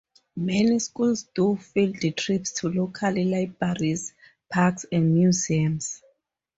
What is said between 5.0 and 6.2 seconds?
museums.